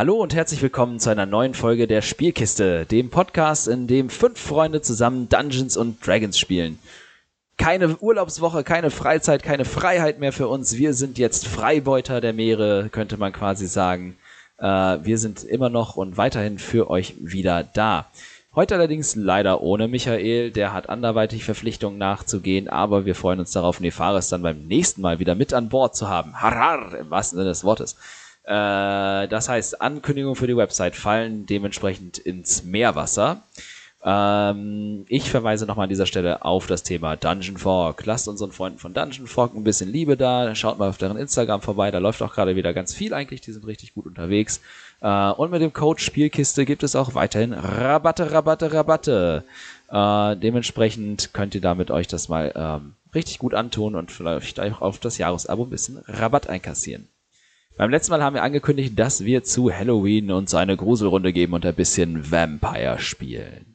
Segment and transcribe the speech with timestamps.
[0.00, 4.40] Hallo und herzlich willkommen zu einer neuen Folge der Spielkiste, dem Podcast, in dem fünf
[4.40, 6.78] Freunde zusammen Dungeons und Dragons spielen.
[7.58, 10.78] Keine Urlaubswoche, keine Freizeit, keine Freiheit mehr für uns.
[10.78, 14.16] Wir sind jetzt Freibeuter der Meere, könnte man quasi sagen.
[14.56, 18.06] Äh, wir sind immer noch und weiterhin für euch wieder da.
[18.54, 23.80] Heute allerdings leider ohne Michael, der hat anderweitig Verpflichtungen nachzugehen, aber wir freuen uns darauf,
[23.80, 26.40] Nefaris dann beim nächsten Mal wieder mit an Bord zu haben.
[26.40, 27.96] Harar, im wahrsten Sinne des Wortes.
[28.44, 33.42] Äh, das heißt, Ankündigungen für die Website fallen dementsprechend ins Meerwasser.
[34.02, 38.06] Ähm, ich verweise nochmal an dieser Stelle auf das Thema Dungeon Fork.
[38.06, 40.54] Lasst unseren Freunden von Dungeon Fork ein bisschen Liebe da.
[40.54, 41.90] Schaut mal auf deren Instagram vorbei.
[41.90, 43.42] Da läuft auch gerade wieder ganz viel eigentlich.
[43.42, 44.62] Die sind richtig gut unterwegs.
[45.02, 49.44] Äh, und mit dem Code Spielkiste gibt es auch weiterhin Rabatte, Rabatte, Rabatte.
[49.90, 54.80] Äh, dementsprechend könnt ihr damit euch das mal ähm, richtig gut antun und vielleicht auch
[54.80, 57.09] auf das Jahresabo ein bisschen Rabatt einkassieren.
[57.80, 61.64] Beim letzten Mal haben wir angekündigt, dass wir zu Halloween uns eine Gruselrunde geben und
[61.64, 63.74] ein bisschen Vampire spielen.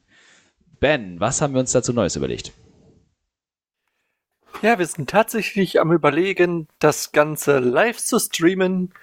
[0.79, 2.51] Ben, was haben wir uns dazu Neues überlegt?
[4.61, 8.93] Ja, wir sind tatsächlich am Überlegen, das Ganze live zu streamen.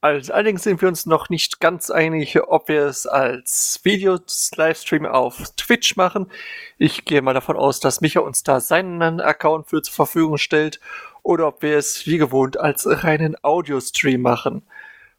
[0.00, 5.96] Allerdings sind wir uns noch nicht ganz einig, ob wir es als Videos-Livestream auf Twitch
[5.96, 6.30] machen.
[6.78, 10.80] Ich gehe mal davon aus, dass Micha uns da seinen Account für zur Verfügung stellt
[11.22, 14.62] oder ob wir es wie gewohnt als reinen Audio-Stream machen.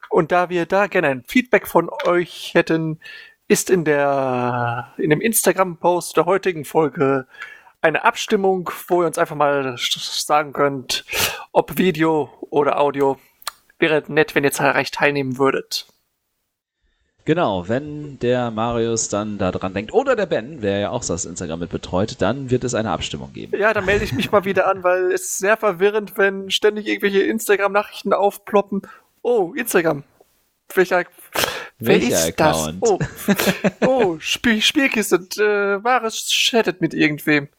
[0.09, 2.99] Und da wir da gerne ein Feedback von euch hätten,
[3.47, 7.27] ist in der, in dem Instagram-Post der heutigen Folge
[7.81, 11.05] eine Abstimmung, wo ihr uns einfach mal sagen könnt,
[11.51, 13.17] ob Video oder Audio.
[13.79, 15.87] Wäre nett, wenn ihr zahlreich teilnehmen würdet.
[17.27, 21.25] Genau, wenn der Marius dann da dran denkt, oder der Ben, der ja auch das
[21.25, 23.59] Instagram mit betreut, dann wird es eine Abstimmung geben.
[23.59, 26.87] Ja, dann melde ich mich mal wieder an, weil es ist sehr verwirrend, wenn ständig
[26.87, 28.83] irgendwelche Instagram-Nachrichten aufploppen.
[29.23, 30.05] Oh, Instagram.
[30.73, 31.03] Welcher,
[31.79, 32.81] wer Welcher ist Account?
[32.81, 32.89] das?
[32.89, 32.99] Oh,
[33.85, 35.17] oh Spiel, Spielkiste.
[35.17, 37.49] Äh, Wahres chattet mit irgendwem.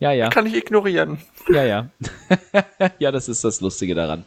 [0.00, 0.28] Ja, ja.
[0.28, 1.18] Kann ich ignorieren.
[1.48, 1.88] Ja, ja.
[2.98, 4.24] ja, das ist das Lustige daran.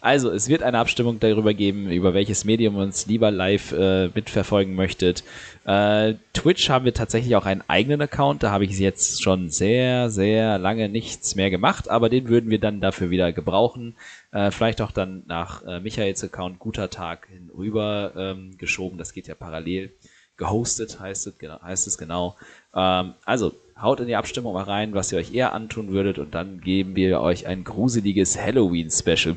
[0.00, 4.74] Also, es wird eine Abstimmung darüber geben, über welches Medium uns lieber live äh, mitverfolgen
[4.74, 5.24] möchtet.
[5.64, 8.42] Äh, Twitch haben wir tatsächlich auch einen eigenen Account.
[8.42, 12.58] Da habe ich jetzt schon sehr, sehr lange nichts mehr gemacht, aber den würden wir
[12.58, 13.94] dann dafür wieder gebrauchen.
[14.32, 18.96] Äh, vielleicht auch dann nach äh, Michaels Account Guter Tag hinüber ähm, geschoben.
[18.96, 19.92] Das geht ja parallel.
[20.36, 22.36] Gehostet heißt es, genau, heißt es genau.
[22.74, 23.52] Ähm, also,
[23.82, 26.96] haut in die Abstimmung mal rein, was ihr euch eher antun würdet und dann geben
[26.96, 29.36] wir euch ein gruseliges Halloween-Special.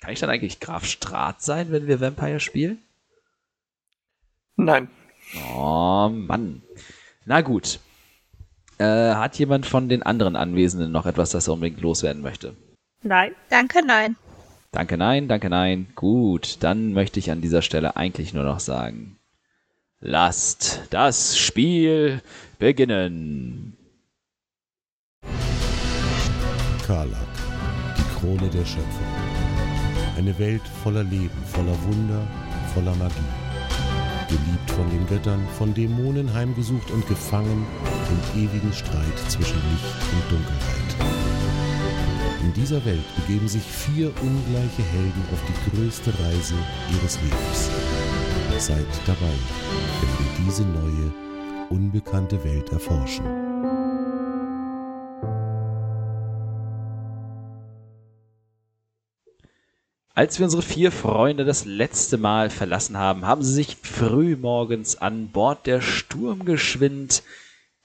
[0.00, 2.82] Kann ich dann eigentlich Graf Strat sein, wenn wir Vampire spielen?
[4.56, 4.88] Nein.
[5.54, 6.62] Oh Mann.
[7.24, 7.78] Na gut.
[8.78, 12.56] Äh, hat jemand von den anderen Anwesenden noch etwas, das er unbedingt loswerden möchte?
[13.02, 13.32] Nein.
[13.48, 14.16] Danke, nein.
[14.72, 15.88] Danke, nein, danke, nein.
[15.94, 19.18] Gut, dann möchte ich an dieser Stelle eigentlich nur noch sagen,
[20.02, 22.20] lasst das Spiel
[22.58, 23.76] beginnen.
[26.86, 27.16] Karlak,
[27.96, 29.06] die Krone der Schöpfung.
[30.18, 32.26] Eine Welt voller Leben, voller Wunder,
[32.74, 33.14] voller Magie.
[34.28, 37.66] Geliebt von den Göttern, von Dämonen heimgesucht und gefangen
[38.34, 40.82] im ewigen Streit zwischen Licht und Dunkelheit.
[42.42, 46.54] In dieser Welt begeben sich vier ungleiche Helden auf die größte Reise
[46.92, 47.70] ihres Lebens.
[48.62, 49.34] Seid dabei,
[50.00, 51.12] wenn wir diese neue,
[51.68, 53.26] unbekannte Welt erforschen.
[60.14, 64.94] Als wir unsere vier Freunde das letzte Mal verlassen haben, haben sie sich früh morgens
[64.94, 67.24] an Bord der Sturmgeschwind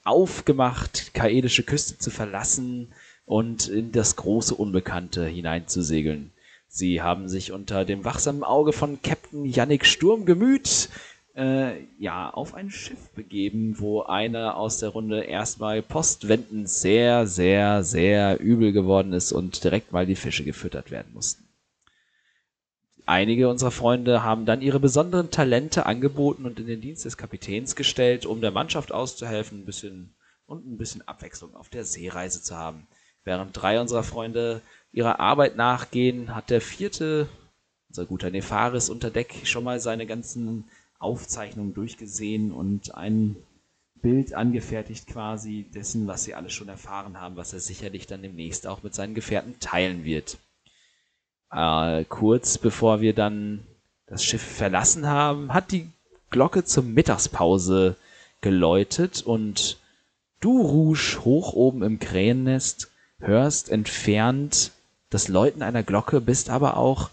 [0.04, 6.30] aufgemacht, kaedische Küste zu verlassen und in das große Unbekannte hineinzusegeln.
[6.68, 10.90] Sie haben sich unter dem wachsamen Auge von Captain Yannick Sturmgemüt
[11.34, 17.84] äh, ja, auf ein Schiff begeben, wo einer aus der Runde erstmal postwendend sehr, sehr,
[17.84, 21.48] sehr übel geworden ist und direkt mal die Fische gefüttert werden mussten.
[23.06, 27.74] Einige unserer Freunde haben dann ihre besonderen Talente angeboten und in den Dienst des Kapitäns
[27.74, 30.14] gestellt, um der Mannschaft auszuhelfen, ein bisschen
[30.44, 32.86] und ein bisschen Abwechslung auf der Seereise zu haben.
[33.24, 34.60] Während drei unserer Freunde
[34.92, 37.28] ihrer Arbeit nachgehen, hat der vierte,
[37.88, 40.64] unser guter Nefaris unter Deck, schon mal seine ganzen
[40.98, 43.36] Aufzeichnungen durchgesehen und ein
[44.00, 48.66] Bild angefertigt quasi dessen, was sie alle schon erfahren haben, was er sicherlich dann demnächst
[48.66, 50.38] auch mit seinen Gefährten teilen wird.
[51.50, 53.66] Äh, kurz bevor wir dann
[54.06, 55.88] das Schiff verlassen haben, hat die
[56.30, 57.96] Glocke zur Mittagspause
[58.40, 59.78] geläutet und
[60.40, 64.72] du, Rouge, hoch oben im Krähennest, hörst entfernt
[65.10, 67.10] das Läuten einer Glocke, bist aber auch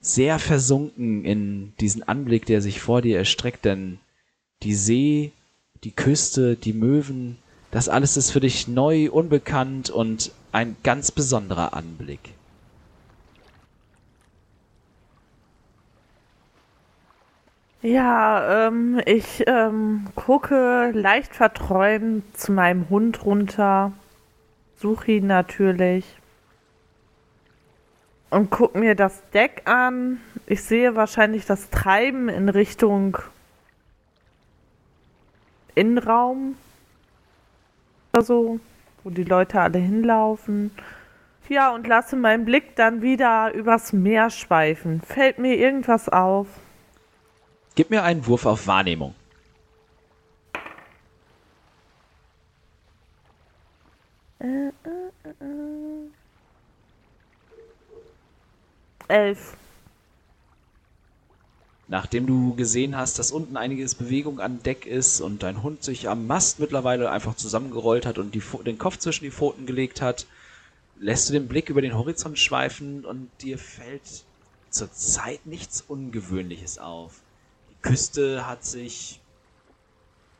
[0.00, 3.98] sehr versunken in diesen Anblick, der sich vor dir erstreckt, denn
[4.62, 5.32] die See,
[5.84, 7.38] die Küste, die Möwen,
[7.70, 12.20] das alles ist für dich neu, unbekannt und ein ganz besonderer Anblick.
[17.82, 23.92] Ja, ähm, ich ähm, gucke leicht verträumt zu meinem Hund runter,
[24.76, 26.04] suche ihn natürlich
[28.30, 30.20] und gucke mir das Deck an.
[30.46, 33.18] Ich sehe wahrscheinlich das Treiben in Richtung
[35.74, 36.56] Innenraum
[38.22, 38.60] so,
[39.04, 40.70] wo die Leute alle hinlaufen.
[41.48, 45.00] Ja, und lasse meinen Blick dann wieder übers Meer schweifen.
[45.00, 46.48] Fällt mir irgendwas auf?
[47.74, 49.14] Gib mir einen Wurf auf Wahrnehmung.
[54.38, 54.70] Äh.
[59.08, 59.56] Elf.
[61.88, 66.08] Nachdem du gesehen hast, dass unten einiges Bewegung an Deck ist und dein Hund sich
[66.08, 70.26] am Mast mittlerweile einfach zusammengerollt hat und die, den Kopf zwischen die Pfoten gelegt hat,
[70.98, 74.24] lässt du den Blick über den Horizont schweifen und dir fällt
[74.70, 77.20] zurzeit nichts Ungewöhnliches auf.
[77.70, 79.20] Die Küste hat sich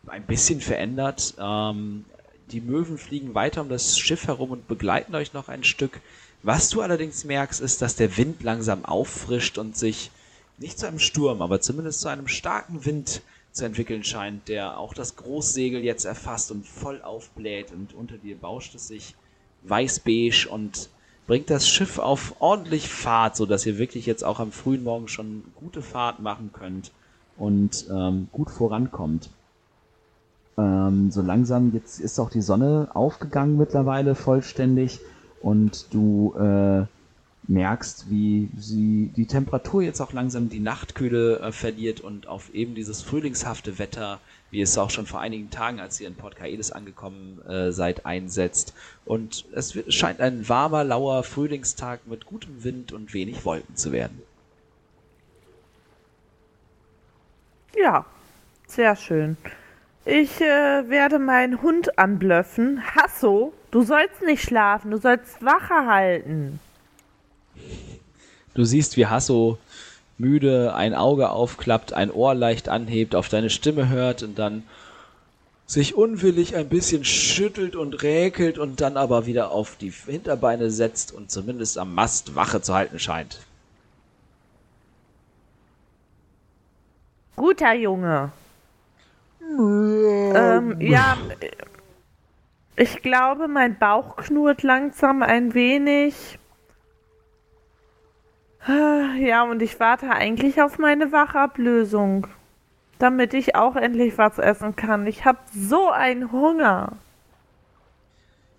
[0.08, 1.34] ein bisschen verändert.
[1.38, 2.04] Ähm,
[2.50, 6.00] die Möwen fliegen weiter um das Schiff herum und begleiten euch noch ein Stück.
[6.46, 10.12] Was du allerdings merkst, ist, dass der Wind langsam auffrischt und sich
[10.58, 14.94] nicht zu einem Sturm, aber zumindest zu einem starken Wind zu entwickeln scheint, der auch
[14.94, 19.16] das Großsegel jetzt erfasst und voll aufbläht und unter dir bauscht es sich
[19.64, 20.88] weiß-beige und
[21.26, 25.08] bringt das Schiff auf ordentlich Fahrt, so dass ihr wirklich jetzt auch am frühen Morgen
[25.08, 26.92] schon gute Fahrt machen könnt
[27.36, 29.30] und ähm, gut vorankommt.
[30.56, 35.00] Ähm, so langsam jetzt ist auch die Sonne aufgegangen mittlerweile vollständig
[35.40, 36.86] und du äh,
[37.48, 42.74] merkst, wie sie die Temperatur jetzt auch langsam die Nachtkühle äh, verliert und auf eben
[42.74, 46.72] dieses frühlingshafte Wetter, wie es auch schon vor einigen Tagen, als ihr in Port Kaelis
[46.72, 48.74] angekommen äh, seid, einsetzt.
[49.04, 53.92] Und es wird, scheint ein warmer, lauer Frühlingstag mit gutem Wind und wenig Wolken zu
[53.92, 54.22] werden.
[57.76, 58.06] Ja,
[58.66, 59.36] sehr schön.
[60.08, 62.80] Ich äh, werde meinen Hund anblöffen.
[62.94, 66.60] Hasso, du sollst nicht schlafen, du sollst Wache halten.
[68.54, 69.58] Du siehst, wie Hasso
[70.16, 74.62] müde ein Auge aufklappt, ein Ohr leicht anhebt, auf deine Stimme hört und dann
[75.66, 81.12] sich unwillig ein bisschen schüttelt und räkelt und dann aber wieder auf die Hinterbeine setzt
[81.12, 83.40] und zumindest am Mast Wache zu halten scheint.
[87.34, 88.30] Guter Junge.
[89.48, 91.16] Ähm, ja,
[92.76, 96.38] ich glaube, mein Bauch knurrt langsam ein wenig.
[98.66, 102.26] Ja, und ich warte eigentlich auf meine Wachablösung,
[102.98, 105.06] damit ich auch endlich was essen kann.
[105.06, 106.92] Ich habe so einen Hunger.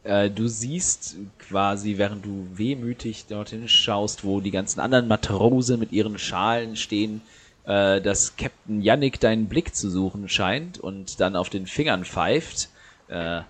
[0.04, 5.92] Äh, du siehst quasi, während du wehmütig dorthin schaust, wo die ganzen anderen Matrosen mit
[5.92, 7.22] ihren Schalen stehen,
[7.68, 12.70] äh, dass Captain Yannick deinen Blick zu suchen scheint und dann auf den Fingern pfeift.
[13.10, 13.42] Äh,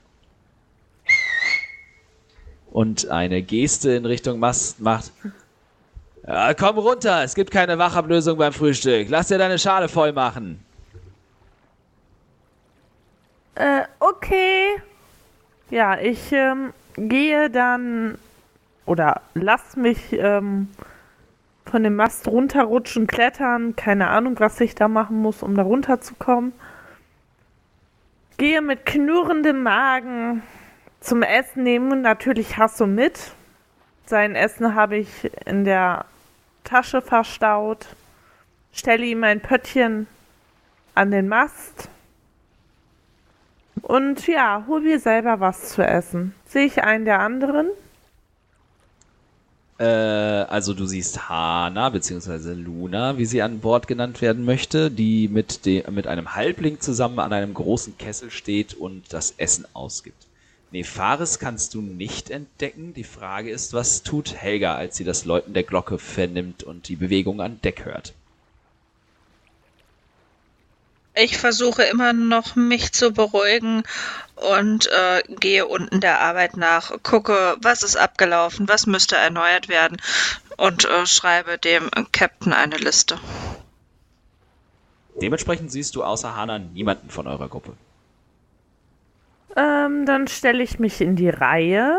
[2.72, 5.12] und eine Geste in Richtung Mast macht.
[6.26, 9.08] Ja, komm runter, es gibt keine Wachablösung beim Frühstück.
[9.10, 10.64] Lass dir deine Schale voll machen.
[13.56, 14.82] Äh, okay.
[15.70, 18.18] Ja, ich ähm, gehe dann
[18.86, 20.70] oder lass mich ähm,
[21.70, 23.76] von dem Mast runterrutschen, klettern.
[23.76, 26.54] Keine Ahnung, was ich da machen muss, um da runterzukommen.
[28.38, 30.44] Gehe mit knurrendem Magen
[31.00, 32.02] zum Essen nehmen.
[32.02, 33.32] Natürlich Hasso mit.
[34.06, 36.06] Sein Essen habe ich in der
[36.64, 37.88] Tasche verstaut,
[38.74, 40.08] stelle ihm ein Pöttchen
[40.96, 41.90] an den Mast
[43.82, 46.36] und ja, hol mir selber was zu essen.
[46.46, 47.68] Sehe ich einen der anderen?
[49.80, 52.54] Äh, also du siehst Hana bzw.
[52.54, 57.20] Luna, wie sie an Bord genannt werden möchte, die mit, de mit einem Halbling zusammen
[57.20, 60.26] an einem großen Kessel steht und das Essen ausgibt.
[60.72, 62.94] Nefaris kannst du nicht entdecken.
[62.94, 66.98] Die Frage ist, was tut Helga, als sie das Läuten der Glocke vernimmt und die
[66.98, 68.14] Bewegung an Deck hört?
[71.20, 73.84] Ich versuche immer noch, mich zu beruhigen
[74.36, 79.98] und äh, gehe unten der Arbeit nach, gucke, was ist abgelaufen, was müsste erneuert werden
[80.58, 83.18] und äh, schreibe dem Captain eine Liste.
[85.20, 87.74] Dementsprechend siehst du außer Hana niemanden von eurer Gruppe.
[89.56, 91.98] Ähm, dann stelle ich mich in die Reihe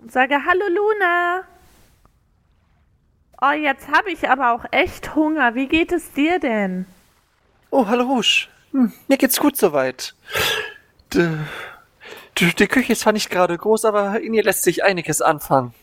[0.00, 1.42] und sage Hallo Luna.
[3.42, 5.54] Oh, jetzt habe ich aber auch echt Hunger.
[5.54, 6.86] Wie geht es dir denn?
[7.70, 8.48] Oh, hallo Rouge.
[8.72, 10.14] Hm, mir geht's gut soweit.
[11.12, 11.28] D
[12.38, 15.74] die, die Küche ist zwar nicht gerade groß, aber in ihr lässt sich einiges anfangen.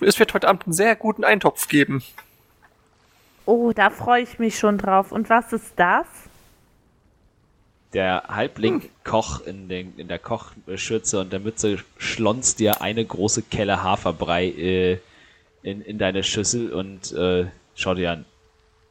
[0.00, 2.02] Es wird heute Abend einen sehr guten Eintopf geben.
[3.46, 5.12] Oh, da freue ich mich schon drauf.
[5.12, 6.06] Und was ist das?
[7.94, 13.82] Der Halbling-Koch in, den, in der Kochschürze und der Mütze schlonzt dir eine große Kelle
[13.82, 14.98] Haferbrei äh,
[15.62, 18.24] in, in deine Schüssel und äh, schau dir an.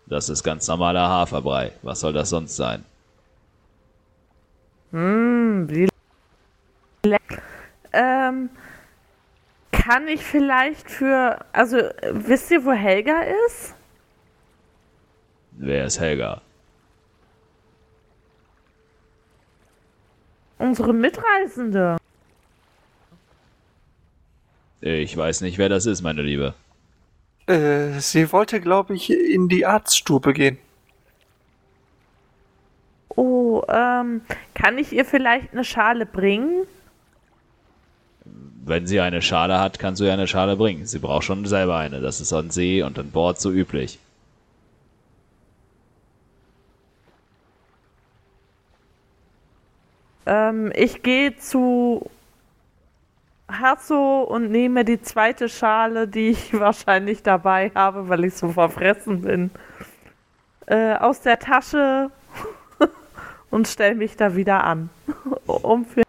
[0.07, 1.71] Das ist ganz normaler Haferbrei.
[1.81, 2.85] Was soll das sonst sein?
[4.91, 5.89] Hm, wie
[7.05, 7.41] lecker.
[7.91, 8.49] Ähm,
[9.71, 11.39] kann ich vielleicht für.
[11.53, 11.77] Also,
[12.11, 13.73] wisst ihr, wo Helga ist?
[15.51, 16.41] Wer ist Helga?
[20.57, 21.97] Unsere Mitreisende.
[24.81, 26.53] Ich weiß nicht, wer das ist, meine Liebe.
[27.47, 30.57] Äh, sie wollte, glaube ich, in die Arztstube gehen.
[33.15, 34.21] Oh, ähm,
[34.53, 36.65] kann ich ihr vielleicht eine Schale bringen?
[38.65, 40.85] Wenn sie eine Schale hat, kannst du ihr eine Schale bringen.
[40.85, 42.01] Sie braucht schon selber eine.
[42.01, 43.99] Das ist an See und an Bord so üblich.
[50.25, 52.09] Ähm, ich gehe zu
[53.47, 59.21] Hasso und nehme die zweite Schale, die ich wahrscheinlich dabei habe, weil ich so verfressen
[59.21, 59.51] bin,
[60.65, 62.09] äh, aus der Tasche
[63.51, 64.89] und stelle mich da wieder an,
[65.45, 66.03] um für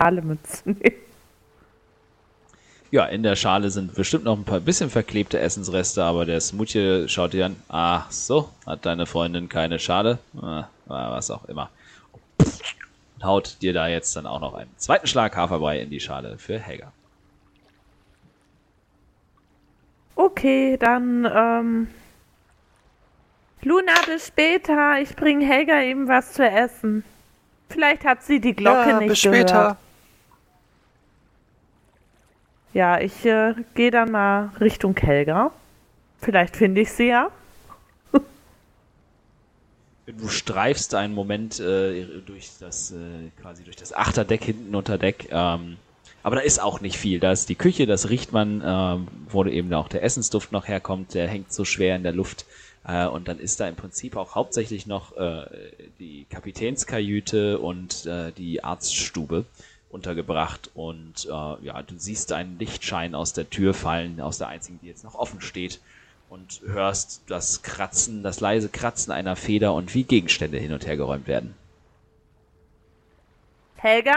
[0.00, 1.02] Schale mitzunehmen.
[2.92, 7.08] Ja, in der Schale sind bestimmt noch ein paar bisschen verklebte Essensreste, aber der Smoothie
[7.08, 7.56] schaut dir an.
[7.68, 10.18] Ach so, hat deine Freundin keine Schale?
[10.38, 11.70] Ah, was auch immer.
[12.36, 12.52] Und
[13.24, 16.58] haut dir da jetzt dann auch noch einen zweiten Schlag Haferbrei in die Schale für
[16.58, 16.92] Helga.
[20.14, 21.88] Okay, dann, ähm.
[23.62, 25.00] Luna, bis später.
[25.00, 27.04] Ich bringe Helga eben was zu essen.
[27.68, 29.50] Vielleicht hat sie die Glocke ja, nicht bis gehört.
[29.50, 29.76] später.
[32.74, 35.52] Ja, ich äh, gehe dann mal Richtung Helga.
[36.20, 37.30] Vielleicht finde ich sie ja.
[40.06, 45.28] Du streifst einen Moment äh, durch das äh, quasi durch das Achterdeck hinten unter Deck.
[45.30, 45.76] Ähm,
[46.24, 47.20] aber da ist auch nicht viel.
[47.20, 51.14] Da ist die Küche, das riecht man, ähm, wo eben auch der Essensduft noch herkommt.
[51.14, 52.46] Der hängt so schwer in der Luft.
[52.84, 55.46] Äh, und dann ist da im Prinzip auch hauptsächlich noch äh,
[55.98, 59.44] die Kapitänskajüte und äh, die Arztstube
[59.90, 60.70] untergebracht.
[60.74, 61.28] Und äh,
[61.64, 65.14] ja, du siehst einen Lichtschein aus der Tür fallen, aus der einzigen, die jetzt noch
[65.14, 65.80] offen steht.
[66.32, 70.96] Und hörst das Kratzen, das leise Kratzen einer Feder und wie Gegenstände hin und her
[70.96, 71.54] geräumt werden.
[73.76, 74.16] Helga?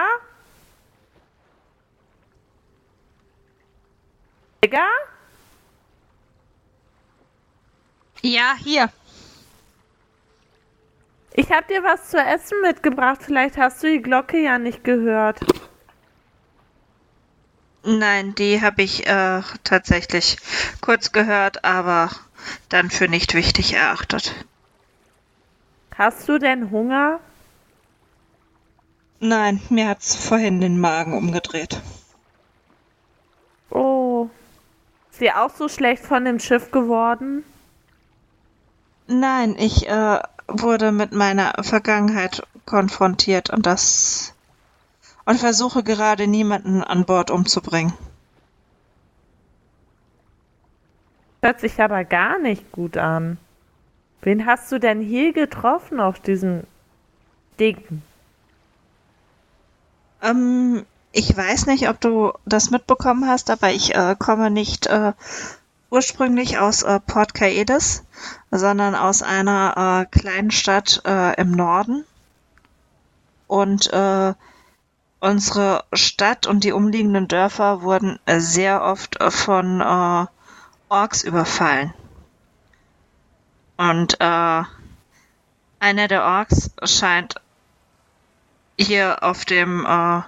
[4.63, 4.87] Helga?
[8.21, 8.89] Ja, hier.
[11.33, 13.23] Ich habe dir was zu essen mitgebracht.
[13.23, 15.41] Vielleicht hast du die Glocke ja nicht gehört.
[17.87, 20.37] Nein, die habe ich äh, tatsächlich
[20.81, 22.09] kurz gehört, aber
[22.69, 24.33] dann für nicht wichtig erachtet.
[25.95, 27.19] Hast du denn Hunger?
[29.19, 31.79] Nein, mir hat's vorhin den Magen umgedreht.
[33.69, 34.29] Oh.
[35.11, 37.43] Ist dir auch so schlecht von dem Schiff geworden?
[39.07, 44.34] Nein, ich äh, wurde mit meiner Vergangenheit konfrontiert und das
[45.25, 47.93] und versuche gerade niemanden an Bord umzubringen.
[51.41, 53.37] Hört sich aber gar nicht gut an.
[54.21, 56.63] Wen hast du denn hier getroffen auf diesem
[57.59, 58.01] Ding?
[60.23, 65.13] Ähm, ich weiß nicht, ob du das mitbekommen hast, aber ich äh, komme nicht äh,
[65.91, 68.03] ursprünglich aus äh, Port Caedes,
[68.49, 72.03] sondern aus einer äh, kleinen Stadt äh, im Norden.
[73.47, 74.33] Und äh,
[75.25, 80.25] unsere Stadt und die umliegenden Dörfer wurden äh, sehr oft äh, von äh,
[80.87, 81.93] Orks überfallen.
[83.75, 84.63] Und äh,
[85.79, 87.35] einer der Orks scheint
[88.79, 90.21] hier auf dem äh,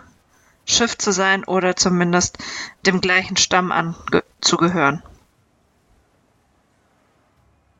[0.66, 2.39] Schiff zu sein oder zumindest
[2.86, 5.04] dem gleichen Stamm anzugehören.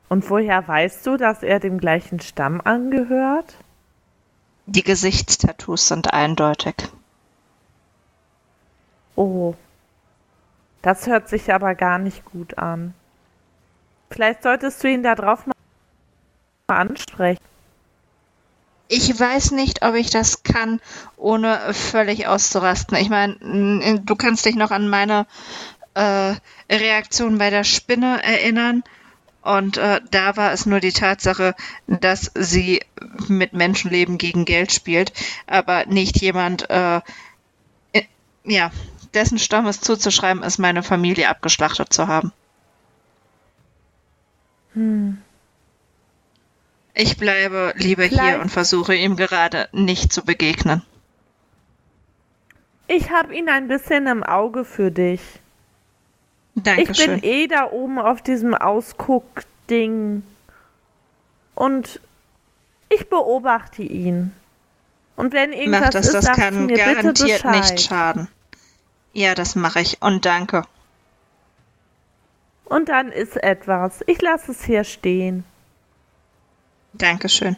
[0.08, 3.56] Und woher weißt du, dass er dem gleichen Stamm angehört?
[4.66, 6.76] Die Gesichtstattoos sind eindeutig.
[9.18, 9.56] Oh.
[10.80, 12.94] Das hört sich aber gar nicht gut an.
[14.12, 15.54] Vielleicht solltest du ihn da drauf mal
[16.68, 17.42] ansprechen.
[18.86, 20.80] Ich weiß nicht, ob ich das kann,
[21.16, 22.96] ohne völlig auszurasten.
[22.96, 25.26] Ich meine, du kannst dich noch an meine
[25.94, 26.36] äh,
[26.70, 28.84] Reaktion bei der Spinne erinnern.
[29.42, 31.56] Und äh, da war es nur die Tatsache,
[31.88, 32.82] dass sie
[33.26, 35.12] mit Menschenleben gegen Geld spielt,
[35.48, 37.00] aber nicht jemand, äh,
[38.44, 38.70] ja,
[39.14, 42.32] dessen Stamm es zuzuschreiben ist, meine Familie abgeschlachtet zu haben.
[44.74, 45.18] Hm.
[46.94, 50.82] Ich bleibe lieber hier Vielleicht- und versuche ihm gerade nicht zu begegnen.
[52.88, 55.20] Ich habe ihn ein bisschen im Auge für dich.
[56.56, 57.20] Ich Dankeschön.
[57.20, 60.22] bin eh da oben auf diesem Ausguck-Ding.
[61.54, 62.00] Und
[62.88, 64.32] ich beobachte ihn.
[65.16, 68.28] Und wenn irgendwas Mach das, ist, das kann mir garantiert nicht schaden.
[69.18, 70.62] Ja, das mache ich und danke.
[72.66, 74.04] Und dann ist etwas.
[74.06, 75.42] Ich lasse es hier stehen.
[76.92, 77.56] Dankeschön.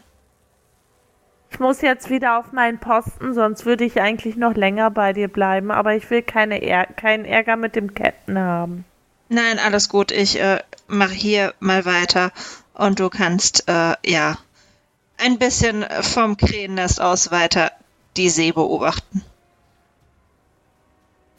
[1.51, 5.27] Ich muss jetzt wieder auf meinen Posten, sonst würde ich eigentlich noch länger bei dir
[5.27, 5.69] bleiben.
[5.69, 8.83] Aber ich will keine Är keinen Ärger mit dem Captain haben.
[9.29, 10.11] Nein, alles gut.
[10.11, 12.31] Ich äh, mache hier mal weiter
[12.73, 14.39] und du kannst äh, ja
[15.17, 17.71] ein bisschen vom Krähennest aus weiter
[18.17, 19.23] die See beobachten.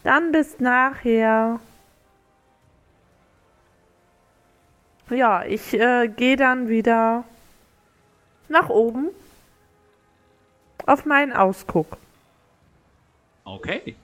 [0.05, 1.61] Dann bis nachher.
[5.11, 7.25] Ja, ich äh, gehe dann wieder
[8.49, 9.11] nach oben
[10.87, 11.99] auf meinen Ausguck.
[13.45, 13.95] Okay.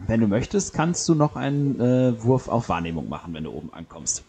[0.00, 3.72] Wenn du möchtest, kannst du noch einen äh, Wurf auf Wahrnehmung machen, wenn du oben
[3.72, 4.22] ankommst.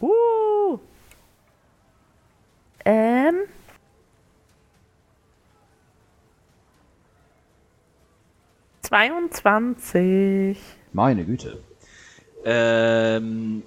[0.00, 0.78] Uh.
[2.84, 3.34] Ähm.
[8.84, 10.58] Zweiundzwanzig.
[10.92, 11.58] Meine Güte.
[12.44, 13.62] Ähm,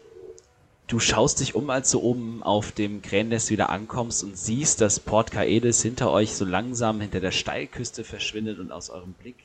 [0.85, 4.99] du schaust dich um, als du oben auf dem Krähennest wieder ankommst und siehst, dass
[4.99, 9.37] Port Kaedes hinter euch so langsam hinter der Steilküste verschwindet und aus eurem Blick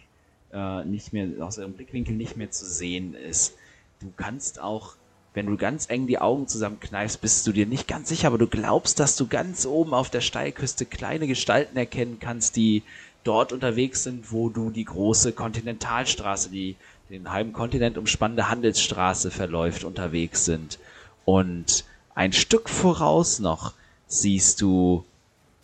[0.52, 3.54] äh, nicht mehr, aus eurem Blickwinkel nicht mehr zu sehen ist.
[4.00, 4.96] Du kannst auch,
[5.32, 8.46] wenn du ganz eng die Augen zusammenkneifst, bist du dir nicht ganz sicher, aber du
[8.46, 12.82] glaubst, dass du ganz oben auf der Steilküste kleine Gestalten erkennen kannst, die
[13.24, 16.76] dort unterwegs sind, wo du die große Kontinentalstraße, die
[17.10, 20.78] den halben Kontinent umspannende Handelsstraße verläuft, unterwegs sind.
[21.24, 23.74] Und ein Stück voraus noch
[24.06, 25.04] siehst du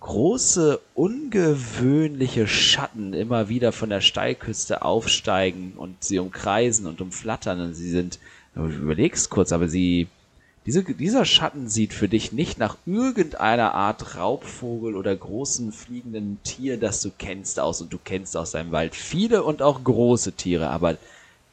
[0.00, 7.60] große, ungewöhnliche Schatten immer wieder von der Steilküste aufsteigen und sie umkreisen und umflattern.
[7.60, 8.18] Und sie sind,
[8.54, 10.06] du überlegst kurz, aber sie,
[10.68, 16.78] diese, dieser Schatten sieht für dich nicht nach irgendeiner Art Raubvogel oder großen fliegenden Tier,
[16.78, 20.68] das du kennst aus und du kennst aus deinem Wald viele und auch große Tiere,
[20.68, 20.98] aber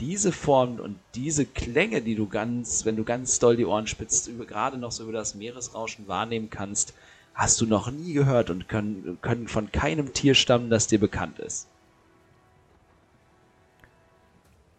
[0.02, 4.28] diese Form und diese Klänge, die du ganz, wenn du ganz doll die Ohren spitzt,
[4.28, 6.94] über, gerade noch so über das Meeresrauschen wahrnehmen kannst,
[7.34, 11.40] hast du noch nie gehört und können, können von keinem Tier stammen, das dir bekannt
[11.40, 11.70] ist.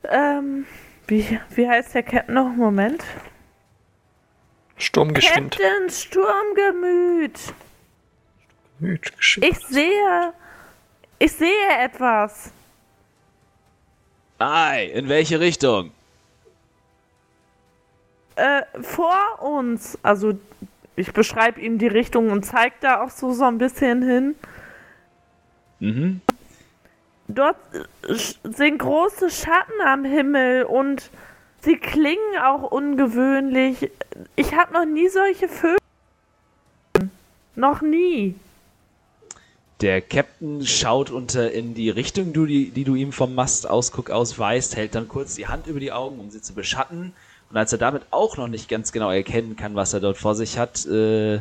[0.05, 0.67] Ähm,
[1.07, 2.55] wie, wie heißt der Captain noch?
[2.55, 3.03] Moment.
[4.79, 5.57] Sturmgeschwind.
[5.57, 7.39] Captain Sturmgemüt.
[8.81, 9.47] Geschwind.
[9.47, 10.33] Ich sehe.
[11.19, 12.51] Ich sehe etwas.
[14.39, 15.93] Ei, in welche Richtung?
[18.37, 19.99] Äh, vor uns.
[20.03, 20.39] Also,
[20.95, 24.35] ich beschreibe ihm die Richtung und zeige da auch so, so ein bisschen hin.
[25.81, 26.21] Mhm.
[27.29, 27.57] Dort
[28.45, 31.11] sind große Schatten am Himmel und
[31.67, 33.91] sie klingen auch ungewöhnlich.
[34.37, 35.77] Ich habe noch nie solche Vögel.
[37.57, 38.37] Noch nie.
[39.83, 44.77] Der Captain schaut unter in die Richtung, die, die du ihm vom Mastausguck aus weißt,
[44.77, 47.13] hält dann kurz die Hand über die Augen, um sie zu beschatten.
[47.51, 50.35] Und als er damit auch noch nicht ganz genau erkennen kann, was er dort vor
[50.35, 51.41] sich hat, äh,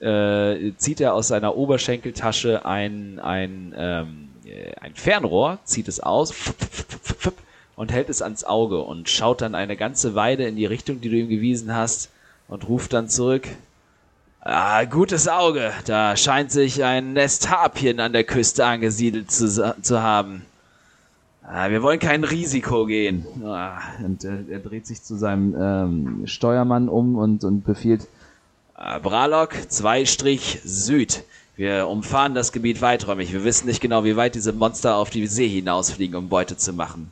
[0.00, 6.32] äh, zieht er aus seiner Oberschenkeltasche ein, ein, ähm, äh, ein Fernrohr, zieht es aus
[7.80, 11.08] und hält es ans Auge und schaut dann eine ganze Weile in die Richtung, die
[11.08, 12.10] du ihm gewiesen hast
[12.46, 13.48] und ruft dann zurück.
[14.42, 15.72] Ah, gutes Auge.
[15.86, 20.44] Da scheint sich ein Nest Harpien an der Küste angesiedelt zu, zu haben.
[21.42, 23.24] Ah, wir wollen kein Risiko gehen.
[23.42, 28.08] Ah, und äh, er dreht sich zu seinem ähm, Steuermann um und, und befiehlt,
[28.74, 31.24] ah, Bralok, 2 Strich Süd.
[31.56, 33.32] Wir umfahren das Gebiet weiträumig.
[33.32, 36.74] Wir wissen nicht genau, wie weit diese Monster auf die See hinausfliegen, um Beute zu
[36.74, 37.10] machen.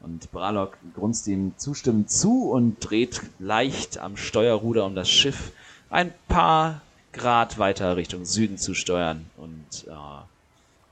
[0.00, 5.52] Und Bralok grunzt ihm zustimmend zu und dreht leicht am Steuerruder, um das Schiff
[5.90, 6.82] ein paar
[7.12, 9.86] Grad weiter Richtung Süden zu steuern und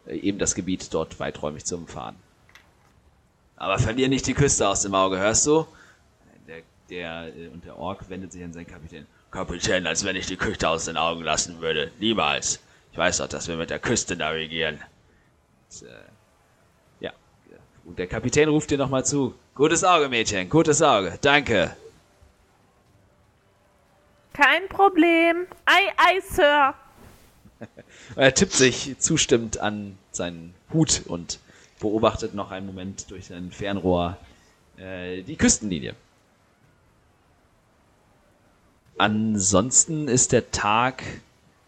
[0.07, 2.17] äh, eben das Gebiet dort weiträumig zu umfahren.
[3.57, 5.67] Aber verlier nicht die Küste aus dem Auge, hörst du?
[6.47, 9.07] Der, der, äh, und der Ork wendet sich an seinen Kapitän.
[9.31, 11.91] Kapitän, als wenn ich die Küste aus den Augen lassen würde.
[11.99, 12.61] Niemals.
[12.93, 14.79] Ich weiß doch, dass wir mit der Küste navigieren.
[15.71, 15.93] Und, äh,
[17.87, 19.35] Und der Kapitän ruft dir nochmal zu.
[19.55, 21.19] Gutes Auge, Mädchen, gutes Auge.
[21.21, 21.77] Danke.
[24.33, 25.47] Kein Problem.
[25.65, 26.75] Ei, ei, Sir.
[28.17, 31.39] Er tippt sich zustimmend an seinen Hut und
[31.81, 34.17] beobachtet noch einen Moment durch sein Fernrohr
[34.77, 35.95] äh, die Küstenlinie.
[38.99, 41.03] Ansonsten ist der Tag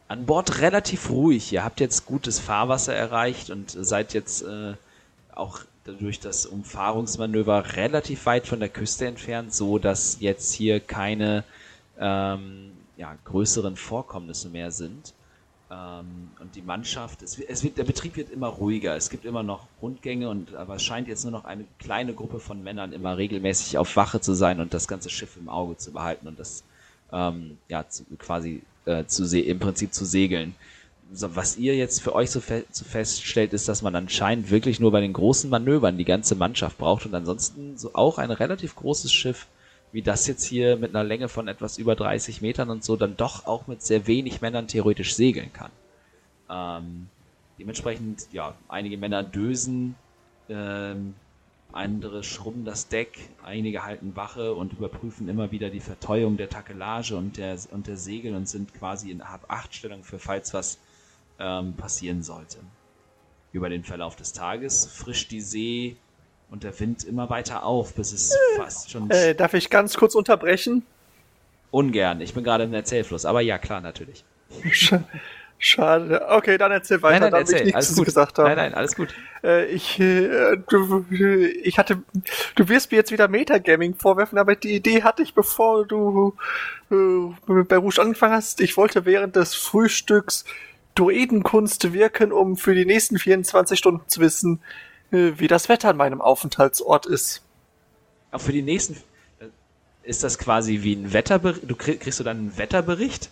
[0.08, 1.52] an Bord relativ ruhig.
[1.52, 4.74] Ihr habt jetzt gutes Fahrwasser erreicht und seid jetzt äh,
[5.34, 5.60] auch
[5.92, 11.44] durch das Umfahrungsmanöver relativ weit von der Küste entfernt, so dass jetzt hier keine
[11.98, 15.14] ähm, ja, größeren Vorkommnisse mehr sind.
[15.70, 18.96] Ähm, und die Mannschaft, es, es wird, der Betrieb wird immer ruhiger.
[18.96, 22.40] Es gibt immer noch Rundgänge und aber es scheint jetzt nur noch eine kleine Gruppe
[22.40, 25.92] von Männern immer regelmäßig auf Wache zu sein und das ganze Schiff im Auge zu
[25.92, 26.64] behalten und das
[27.12, 30.54] ähm, ja zu, quasi äh, zu im Prinzip zu segeln.
[31.12, 34.78] So, was ihr jetzt für euch so, fe so feststellt, ist, dass man anscheinend wirklich
[34.78, 38.76] nur bei den großen Manövern die ganze Mannschaft braucht und ansonsten so auch ein relativ
[38.76, 39.46] großes Schiff
[39.92, 43.16] wie das jetzt hier mit einer Länge von etwas über 30 Metern und so dann
[43.16, 45.70] doch auch mit sehr wenig Männern theoretisch segeln kann.
[46.50, 47.08] Ähm,
[47.58, 49.94] dementsprechend, ja, einige Männer dösen,
[50.48, 51.14] ähm,
[51.72, 57.16] andere schrubben das Deck, einige halten Wache und überprüfen immer wieder die Verteuung der Takelage
[57.16, 60.78] und der, und der Segel und sind quasi in Hab-Acht-Stellung für falls was
[61.38, 62.58] ähm, passieren sollte.
[63.52, 65.96] Über den Verlauf des Tages frischt die See
[66.50, 69.10] und der Wind immer weiter auf, bis es fast schon.
[69.10, 70.84] Äh, darf ich ganz kurz unterbrechen?
[71.70, 72.20] Ungern.
[72.20, 74.24] Ich bin gerade im Erzählfluss, aber ja, klar, natürlich.
[75.60, 76.24] Schade.
[76.28, 77.68] Okay, dann erzähl weiter, nein, nein, damit erzähl.
[77.68, 78.04] ich Alles nichts gut.
[78.04, 78.48] gesagt habe.
[78.48, 79.12] Nein, nein, alles gut.
[79.42, 82.00] Äh, ich, äh, du, ich hatte,
[82.54, 86.36] du wirst mir jetzt wieder Metagaming vorwerfen, aber die Idee hatte ich, bevor du
[86.92, 86.94] äh,
[87.64, 88.60] bei Rouge angefangen hast.
[88.60, 90.44] Ich wollte während des Frühstücks
[90.94, 94.60] Druidenkunst wirken, um für die nächsten 24 Stunden zu wissen,
[95.10, 97.42] äh, wie das Wetter an meinem Aufenthaltsort ist.
[98.30, 98.94] Auch für die nächsten.
[99.40, 99.46] äh,
[100.02, 101.70] Ist das quasi wie ein Wetterbericht?
[101.70, 103.30] Du krieg, kriegst du dann einen Wetterbericht?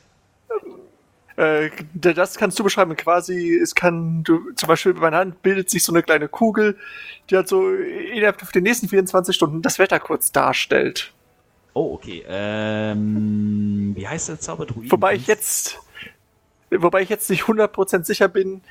[1.36, 2.96] Äh, das kannst du beschreiben.
[2.96, 6.78] Quasi, es kann, du, zum Beispiel bei meiner Hand bildet sich so eine kleine Kugel,
[7.28, 11.12] die halt so innerhalb der nächsten 24 Stunden das Wetter kurz darstellt.
[11.74, 12.24] Oh, okay.
[12.26, 14.90] Ähm, wie heißt der Zauberdruiden?
[14.90, 15.78] Wobei ich jetzt,
[16.70, 18.62] wobei ich jetzt nicht 100% sicher bin,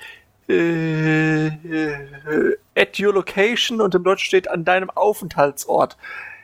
[0.47, 5.97] äh, äh, at your location und im Deutschen steht an deinem Aufenthaltsort.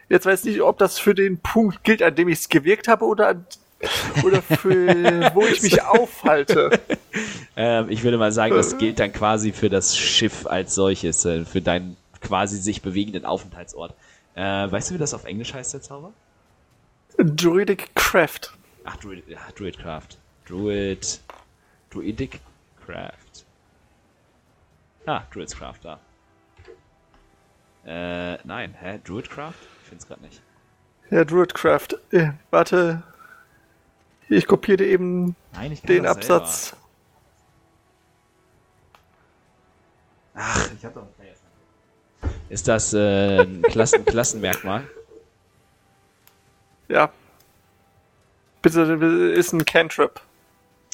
[0.10, 2.88] Jetzt weiß ich nicht, ob das für den Punkt gilt, an dem ich es gewirkt
[2.88, 3.46] habe oder an,
[4.24, 6.80] oder für wo ich mich aufhalte.
[7.56, 11.46] Ähm, ich würde mal sagen, das gilt dann quasi für das Schiff als solches, äh,
[11.46, 13.94] für deinen quasi sich bewegenden Aufenthaltsort.
[14.36, 16.12] Äh, weißt du, wie das auf Englisch heißt, der Zauber?
[17.18, 18.52] Druidic Craft.
[18.84, 20.18] Ach, Druid, ja, Druidcraft.
[20.48, 21.20] Druid.
[21.92, 22.40] Druidic
[22.86, 23.46] Craft.
[25.06, 26.00] Ah, Druidscraft, da.
[27.86, 29.00] Äh, nein, hä?
[29.04, 29.58] Druidcraft?
[29.82, 30.42] Ich find's grad nicht.
[31.10, 31.96] Ja, Druidcraft.
[32.12, 33.04] Äh, warte.
[34.30, 36.70] Ich kopiere dir eben Nein, ich den Absatz.
[36.70, 36.78] Selber.
[40.36, 41.34] Ach, ich hab doch einen Player.
[42.50, 44.88] Ist das äh, ein Klassen Klassenmerkmal?
[46.88, 47.12] Ja.
[48.62, 48.82] Bitte,
[49.36, 50.22] ist ein Cantrip.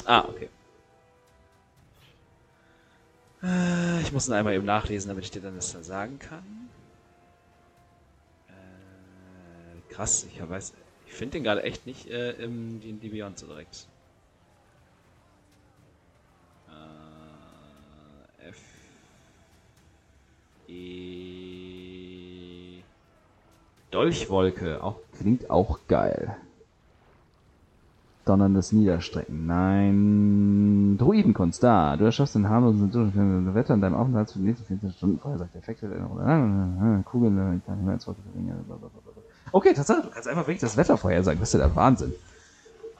[0.06, 0.50] Ah, okay.
[3.48, 6.70] Äh, ich muss ihn einmal eben nachlesen, damit ich dir dann das dann sagen kann.
[8.50, 10.74] Äh, krass, ich weiß,
[11.06, 13.88] ich finde den gerade echt nicht äh, im D&D Beyond so direkt.
[16.68, 18.58] Äh, F
[20.68, 22.82] E
[23.92, 26.36] Dolchwolke, auch klingt auch geil.
[28.28, 29.46] Donnerndes Niederstrecken.
[29.46, 30.98] Nein.
[30.98, 31.96] Druidenkunst, da.
[31.98, 35.40] Du erschaffst den harmlosen durchgehenden Wetter in deinem Aufenthalt für die nächsten 14 Stunden vorher,
[35.40, 38.54] sagt Effekte oder Kugeln, ich kann nicht mehr ins Wort bringen.
[39.52, 41.40] Okay, Tatsache, du kannst einfach wirklich das Wetter vorhersagen.
[41.40, 42.14] Das ist ja der Wahnsinn.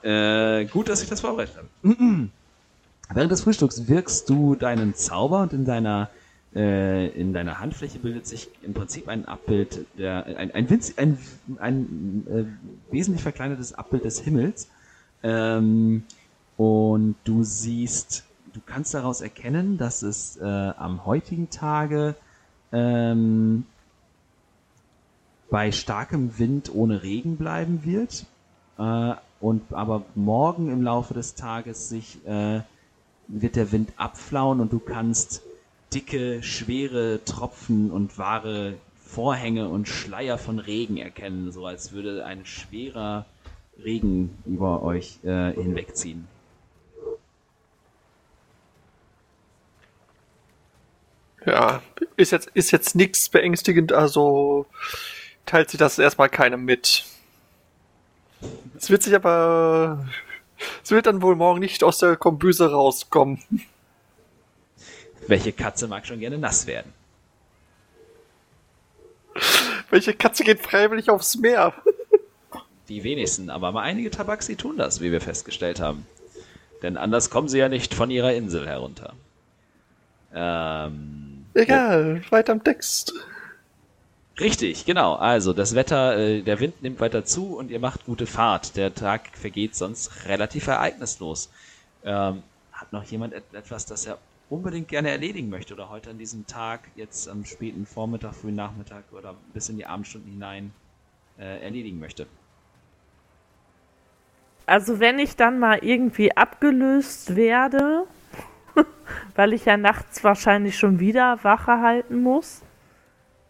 [0.02, 2.28] Äh, gut, dass ich das vorbereitet habe.
[3.12, 6.08] Während des Frühstücks wirkst du deinen Zauber und in deiner
[6.54, 11.18] äh, in deiner Handfläche bildet sich im Prinzip ein Abbild, der, ein, ein, winz, ein,
[11.58, 14.68] ein äh, wesentlich verkleinertes Abbild des Himmels.
[15.22, 16.04] Ähm,
[16.56, 22.14] und du siehst, du kannst daraus erkennen, dass es äh, am heutigen Tage
[22.72, 23.64] ähm,
[25.50, 28.26] bei starkem Wind ohne Regen bleiben wird.
[28.78, 32.60] Äh, und aber morgen im Laufe des Tages sich äh,
[33.28, 35.42] wird der Wind abflauen und du kannst
[35.94, 42.44] dicke, schwere Tropfen und wahre Vorhänge und Schleier von Regen erkennen, so als würde ein
[42.44, 43.24] schwerer
[43.82, 46.26] Regen über euch äh, hinwegziehen.
[51.46, 51.82] Ja,
[52.16, 54.66] ist jetzt, ist jetzt nichts beängstigend, also
[55.46, 57.04] teilt sie das erstmal keinem mit.
[58.76, 60.06] Es wird sich aber,
[60.82, 63.42] es wird dann wohl morgen nicht aus der Kombüse rauskommen.
[65.26, 66.92] Welche Katze mag schon gerne nass werden?
[69.90, 71.72] Welche Katze geht freiwillig aufs Meer?
[72.88, 76.06] Die wenigsten, aber mal einige Tabaxi tun das, wie wir festgestellt haben.
[76.82, 79.14] Denn anders kommen sie ja nicht von ihrer Insel herunter.
[80.34, 83.12] Ähm, Egal, weiter am Text.
[84.40, 85.14] Richtig, genau.
[85.14, 88.76] Also das Wetter, äh, der Wind nimmt weiter zu und ihr macht gute Fahrt.
[88.76, 91.50] Der Tag vergeht sonst relativ ereignislos.
[92.04, 96.18] Ähm, hat noch jemand et etwas, das er unbedingt gerne erledigen möchte oder heute an
[96.18, 100.72] diesem Tag, jetzt am späten Vormittag, frühen Nachmittag oder bis in die Abendstunden hinein
[101.38, 102.26] äh, erledigen möchte?
[104.68, 108.04] Also wenn ich dann mal irgendwie abgelöst werde,
[109.34, 112.60] weil ich ja nachts wahrscheinlich schon wieder Wache halten muss,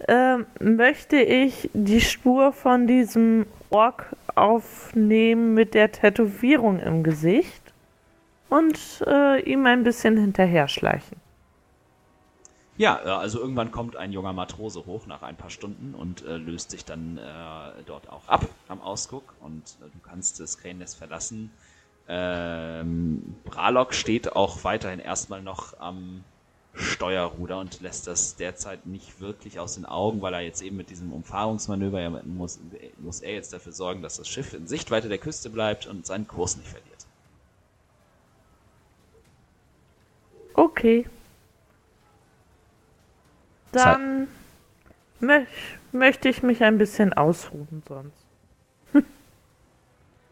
[0.07, 7.75] ähm, möchte ich die Spur von diesem Ork aufnehmen mit der Tätowierung im Gesicht
[8.49, 11.17] und äh, ihm ein bisschen hinterher schleichen.
[12.79, 16.37] Ja, äh, also irgendwann kommt ein junger Matrose hoch nach ein paar Stunden und äh,
[16.37, 20.97] löst sich dann äh, dort auch ab am Ausguck und äh, du kannst das Krähennest
[20.97, 21.51] verlassen.
[22.07, 26.25] Ähm, Bralok steht auch weiterhin erstmal noch am
[26.73, 30.91] Steuerruder und lässt das derzeit nicht wirklich aus den Augen, weil er jetzt eben mit
[30.91, 32.61] diesem Umfahrungsmanöver ja muss,
[32.99, 36.29] muss er jetzt dafür sorgen, dass das Schiff in Sichtweite der Küste bleibt und seinen
[36.29, 37.07] Kurs nicht verliert.
[40.55, 41.05] Okay.
[43.73, 44.29] Dann
[45.21, 45.45] mö
[45.93, 48.13] möchte ich mich ein bisschen ausruhen sonst.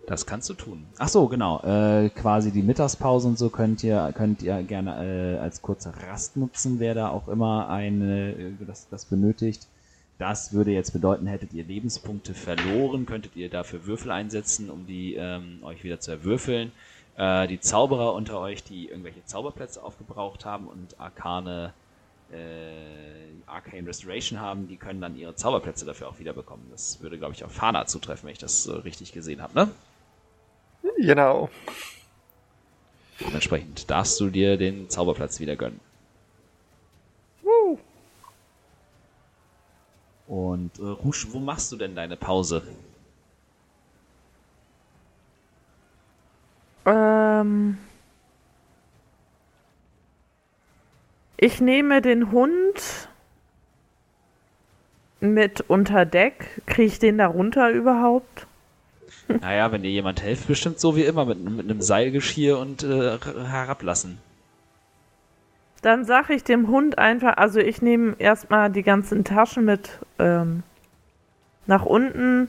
[0.07, 0.87] Das kannst du tun.
[0.99, 1.61] Ach so, genau.
[1.65, 6.37] Äh, quasi die Mittagspause und so könnt ihr könnt ihr gerne äh, als kurze Rast
[6.37, 9.67] nutzen, wer da auch immer eine äh, das, das benötigt.
[10.19, 15.15] Das würde jetzt bedeuten, hättet ihr Lebenspunkte verloren, könntet ihr dafür Würfel einsetzen, um die
[15.15, 16.73] ähm, euch wieder zu erwürfeln.
[17.17, 21.75] Äh, die Zauberer unter euch, die irgendwelche Zauberplätze aufgebraucht haben und arkane
[22.33, 26.67] äh, Arcane Restoration haben, die können dann ihre Zauberplätze dafür auch wieder bekommen.
[26.71, 29.71] Das würde, glaube ich, auf Fana zutreffen, wenn ich das so richtig gesehen habe, ne?
[30.99, 31.49] Genau.
[33.21, 35.81] Dementsprechend darfst du dir den Zauberplatz wieder gönnen.
[40.27, 42.63] Und äh, Rouge, wo machst du denn deine Pause?
[46.85, 47.79] Ähm,
[51.37, 53.09] ich nehme den Hund
[55.21, 56.63] mit unter Deck.
[56.67, 58.47] Kriege ich den da runter überhaupt?
[59.41, 63.19] Naja, wenn dir jemand hilft, bestimmt so wie immer mit, mit einem Seilgeschirr und äh,
[63.19, 64.19] herablassen.
[65.83, 70.63] Dann sage ich dem Hund einfach, also ich nehme erstmal die ganzen Taschen mit ähm,
[71.67, 72.49] nach unten,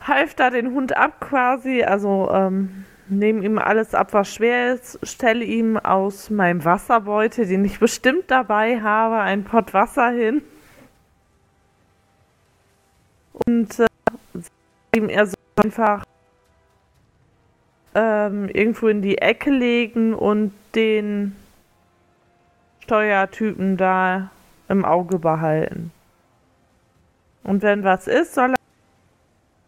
[0.00, 4.98] half da den Hund ab quasi, also ähm, nehme ihm alles ab, was schwer ist,
[5.02, 10.42] stelle ihm aus meinem Wasserbeutel, den ich bestimmt dabei habe, ein Pott Wasser hin.
[13.46, 13.86] Und äh,
[14.96, 16.04] ihm er soll einfach
[17.94, 21.36] ähm, irgendwo in die Ecke legen und den
[22.80, 24.30] Steuertypen da
[24.68, 25.92] im Auge behalten.
[27.44, 28.54] Und wenn was ist, soll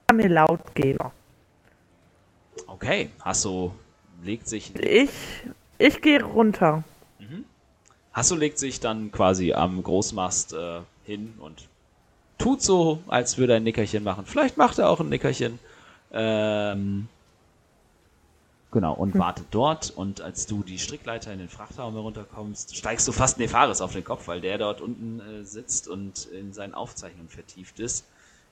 [0.08, 1.10] er mir laut geben.
[2.82, 3.74] Okay, Hasso
[4.22, 4.74] legt sich.
[4.76, 5.10] Ich,
[5.76, 6.82] ich gehe runter.
[8.14, 11.68] Hasso legt sich dann quasi am Großmast äh, hin und
[12.38, 14.24] tut so, als würde er ein Nickerchen machen.
[14.24, 15.58] Vielleicht macht er auch ein Nickerchen.
[16.10, 17.08] Ähm,
[18.72, 19.90] genau, und wartet dort.
[19.94, 24.04] Und als du die Strickleiter in den Frachtraum herunterkommst, steigst du fast Nefaris auf den
[24.04, 28.06] Kopf, weil der dort unten äh, sitzt und in seinen Aufzeichnungen vertieft ist.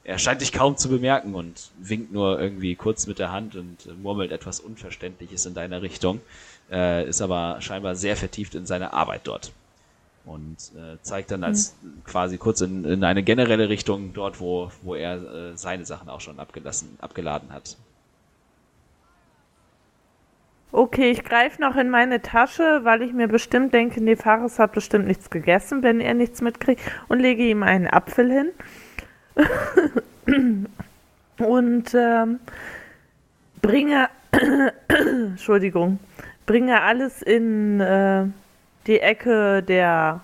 [0.09, 3.85] Er scheint dich kaum zu bemerken und winkt nur irgendwie kurz mit der Hand und
[3.85, 6.23] äh, murmelt etwas Unverständliches in deiner Richtung.
[6.71, 9.53] Äh, ist aber scheinbar sehr vertieft in seine Arbeit dort
[10.25, 14.94] und äh, zeigt dann als quasi kurz in, in eine generelle Richtung dort, wo, wo
[14.94, 17.77] er äh, seine Sachen auch schon abgelassen, abgeladen hat.
[20.73, 25.07] Okay, ich greife noch in meine Tasche, weil ich mir bestimmt denke, Nefaris hat bestimmt
[25.07, 28.53] nichts gegessen, wenn er nichts mitkriegt, und lege ihm einen Apfel hin.
[31.38, 32.40] und ähm,
[33.62, 34.09] bringe,
[34.88, 35.98] Entschuldigung,
[36.46, 38.27] bringe alles in äh,
[38.87, 40.20] die Ecke der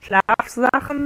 [0.00, 1.04] Schlafsachen,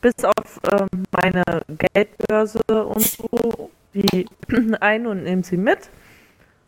[0.00, 1.42] bis auf ähm, meine
[1.78, 4.26] Geldbörse und so, die
[4.80, 5.88] ein und nehme sie mit.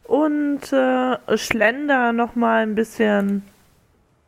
[0.04, 3.42] Und äh, schlender noch mal ein bisschen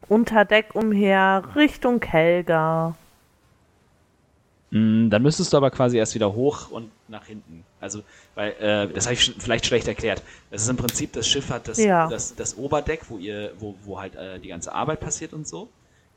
[0.08, 2.94] unter Deck umher, Richtung Helga.
[4.70, 7.64] Mm, Dann müsstest du aber quasi erst wieder hoch und nach hinten.
[7.80, 8.02] Also,
[8.34, 10.22] weil, äh, das habe ich vielleicht schlecht erklärt.
[10.50, 12.08] Das ist im Prinzip, das Schiff hat das, Ja.
[12.08, 15.68] das, das Oberdeck, wo ihr, wo, wo halt äh, die ganze Arbeit passiert und so.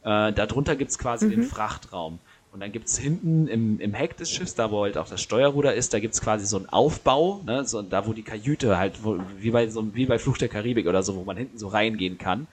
[0.03, 2.19] Äh, darunter gibt's quasi den Frachtraum.
[2.51, 5.75] Und dann gibt's hinten im, im Heck des Schiffs, da wo halt auch das Steuerruder
[5.75, 9.19] ist, da gibt's quasi so einen Aufbau, ne, so, da wo die Kajüte halt, wo,
[9.37, 12.17] wie bei so wie bei Fluch der Karibik oder so, wo man hinten so reingehen
[12.17, 12.47] kann.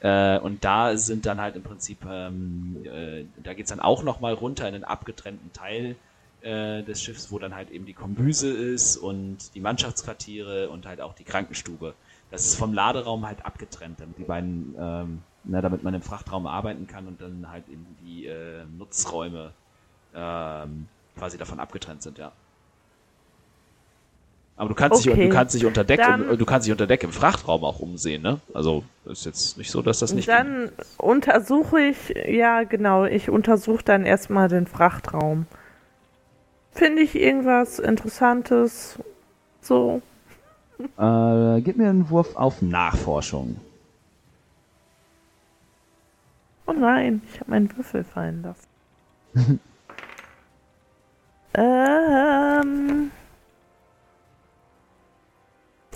[0.00, 4.34] Äh, und da sind dann halt im Prinzip, ähm, äh, da geht's dann auch nochmal
[4.34, 5.96] runter in einen abgetrennten Teil
[6.42, 11.00] äh, des Schiffs, wo dann halt eben die Kombüse ist und die Mannschaftsquartiere und halt
[11.00, 11.94] auch die Krankenstube.
[12.30, 16.46] Das ist vom Laderaum halt abgetrennt, damit die beiden, ähm, na, damit man im Frachtraum
[16.46, 19.52] arbeiten kann und dann halt eben die äh, Nutzräume
[20.14, 22.32] ähm, quasi davon abgetrennt sind, ja.
[24.58, 25.28] Aber du kannst dich, Okay.
[25.28, 27.78] du kannst dich unter Deck, Dann- um, du kannst dich unter Deck im Frachtraum auch
[27.78, 28.40] umsehen, ne?
[28.52, 30.28] Also ist jetzt nicht so, dass das nicht.
[30.28, 35.46] Dann untersuche ich, ja genau, ich untersuche dann erstmal den Frachtraum.
[36.72, 38.98] Finde ich irgendwas Interessantes?
[39.62, 40.02] So.
[40.96, 43.56] Äh, gib mir einen Wurf auf Nachforschung.
[46.66, 48.42] Oh nein, ich habe meinen Würfel fallen
[49.34, 49.60] lassen.
[51.54, 53.10] ähm.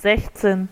[0.02, 0.68] 16.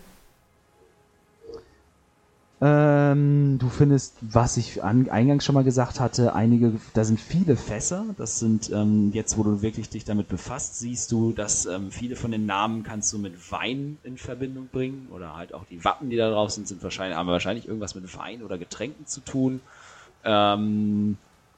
[2.63, 7.55] Ähm, du findest, was ich an, eingangs schon mal gesagt hatte, einige, da sind viele
[7.55, 8.05] Fässer.
[8.17, 12.15] Das sind ähm, jetzt, wo du wirklich dich damit befasst, siehst du, dass ähm, viele
[12.15, 16.11] von den Namen kannst du mit Wein in Verbindung bringen oder halt auch die Wappen,
[16.11, 19.61] die da drauf sind, sind wahrscheinlich, haben wahrscheinlich irgendwas mit Wein oder Getränken zu tun.
[20.23, 21.17] Ähm,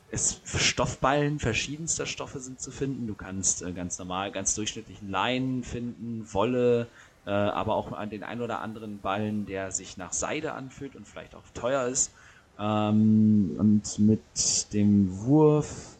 [0.09, 3.07] es Stoffballen verschiedenster Stoffe sind zu finden.
[3.07, 6.87] Du kannst äh, ganz normal, ganz durchschnittlichen Leinen finden, Wolle,
[7.25, 11.07] äh, aber auch an den ein oder anderen Ballen, der sich nach Seide anfühlt und
[11.07, 12.11] vielleicht auch teuer ist.
[12.59, 15.97] Ähm, und mit dem Wurf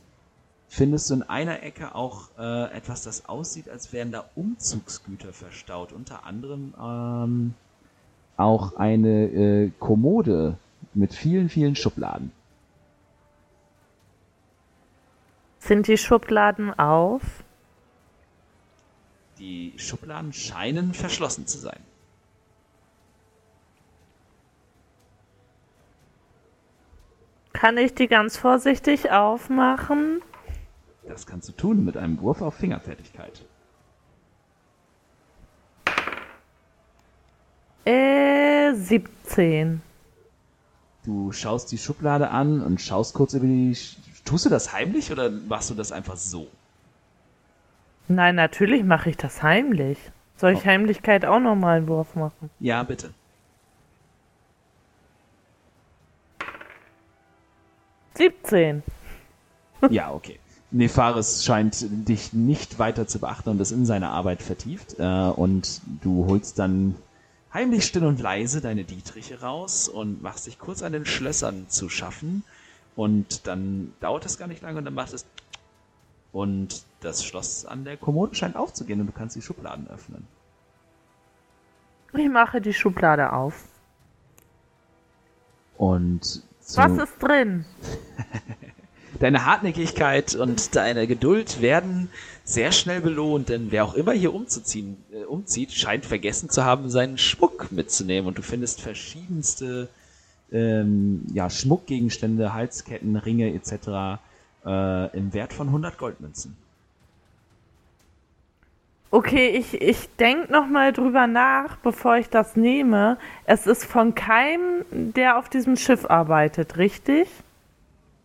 [0.68, 5.94] findest du in einer Ecke auch äh, etwas, das aussieht, als wären da Umzugsgüter verstaut.
[5.94, 7.54] Unter anderem ähm,
[8.38, 10.58] auch eine äh, Kommode
[10.94, 12.32] mit vielen, vielen Schubladen.
[15.60, 17.22] Sind die Schubladen auf?
[19.40, 21.80] Die Schubladen scheinen verschlossen zu sein.
[27.54, 30.22] Kann ich die ganz vorsichtig aufmachen?
[31.08, 33.44] Das kannst du tun mit einem Wurf auf Fingerfertigkeit.
[37.86, 39.82] Äh, 17.
[41.06, 43.76] Du schaust die Schublade an und schaust kurz über die.
[43.76, 46.48] Sch- Tust du das heimlich oder machst du das einfach so?
[48.08, 49.98] Nein, natürlich mache ich das heimlich.
[50.36, 50.66] Soll ich Oh.
[50.66, 52.50] Heimlichkeit auch nochmal einen Wurf machen?
[52.60, 53.14] Ja, bitte.
[58.16, 58.84] Siebzehn.
[59.90, 60.40] Ja, okay.
[60.72, 65.00] Nefaris scheint dich nicht weiter zu beachten und ist in seine Arbeit vertieft.
[65.00, 66.96] Äh, und du holst dann
[67.54, 71.90] heimlich still und leise deine Dietriche raus und machst dich kurz an den Schlössern zu
[71.90, 72.44] schaffen.
[72.96, 75.26] Und dann dauert es gar nicht lange und dann macht es.
[76.32, 80.28] Und das Schloss an der Kommode scheint aufzugehen und du kannst die Schubladen öffnen.
[82.14, 83.66] Ich mache die Schublade auf.
[85.78, 86.44] Und
[86.76, 87.66] Was ist drin?
[89.20, 92.10] deine Hartnäckigkeit und deine Geduld werden
[92.44, 96.90] sehr schnell belohnt, denn wer auch immer hier umzuziehen, äh, umzieht, scheint vergessen zu haben,
[96.90, 98.28] seinen Schmuck mitzunehmen.
[98.28, 99.90] Und du findest verschiedenste
[100.52, 104.20] ähm, ja, Schmuckgegenstände, Halsketten, Ringe etc.
[104.66, 106.58] Äh, im Wert von 100 Goldmünzen.
[109.14, 113.18] Okay, ich, ich denke nochmal drüber nach, bevor ich das nehme.
[113.46, 117.28] Es ist von keinem, der auf diesem Schiff arbeitet, richtig?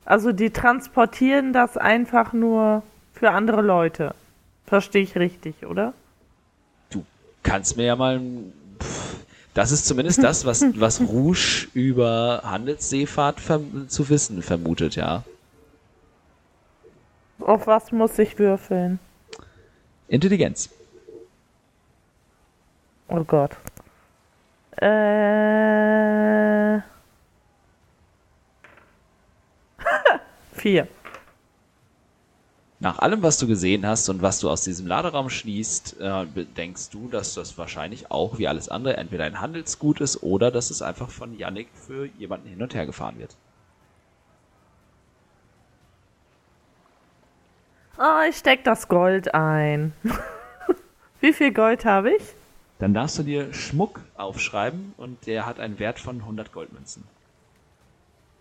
[0.07, 4.15] Also die transportieren das einfach nur für andere Leute.
[4.65, 5.93] Verstehe ich richtig, oder?
[6.89, 7.05] Du
[7.43, 8.19] kannst mir ja mal.
[8.83, 9.17] Pff,
[9.53, 13.43] das ist zumindest das, was, was Rouge über Handelsseefahrt
[13.89, 15.23] zu wissen vermutet, ja.
[17.41, 18.99] Auf was muss ich würfeln?
[20.09, 20.71] Intelligenz.
[23.09, 23.57] Oh Gott.
[24.77, 26.79] Äh.
[30.53, 30.89] Vier.
[32.81, 36.91] Nach allem, was du gesehen hast und was du aus diesem Laderaum schließt, äh, denkst
[36.91, 40.81] du, dass das wahrscheinlich auch wie alles andere entweder ein Handelsgut ist oder dass es
[40.81, 43.37] einfach von Yannick für jemanden hin und her gefahren wird.
[47.99, 49.93] Oh, ich steck das Gold ein.
[51.21, 52.23] Wie viel Gold habe ich?
[52.79, 57.05] Dann darfst du dir Schmuck aufschreiben und der hat einen Wert von 100 Goldmünzen.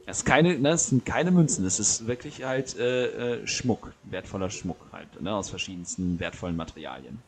[0.05, 3.91] Es, ist keine, ne, es sind keine Münzen, es ist wirklich halt äh, äh, Schmuck,
[4.03, 7.19] wertvoller Schmuck halt, ne, aus verschiedensten wertvollen Materialien.